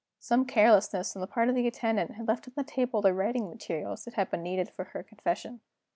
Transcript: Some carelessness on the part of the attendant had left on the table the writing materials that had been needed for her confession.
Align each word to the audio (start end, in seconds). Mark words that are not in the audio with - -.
Some 0.19 0.45
carelessness 0.47 1.15
on 1.15 1.21
the 1.21 1.27
part 1.27 1.47
of 1.47 1.53
the 1.53 1.67
attendant 1.67 2.15
had 2.15 2.27
left 2.27 2.47
on 2.47 2.55
the 2.57 2.63
table 2.63 3.03
the 3.03 3.13
writing 3.13 3.47
materials 3.47 4.03
that 4.05 4.15
had 4.15 4.31
been 4.31 4.41
needed 4.41 4.67
for 4.71 4.85
her 4.85 5.03
confession. 5.03 5.61